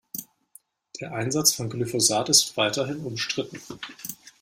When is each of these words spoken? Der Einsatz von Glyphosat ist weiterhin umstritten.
Der 0.99 1.13
Einsatz 1.13 1.53
von 1.53 1.69
Glyphosat 1.69 2.27
ist 2.29 2.57
weiterhin 2.57 3.01
umstritten. 3.05 3.61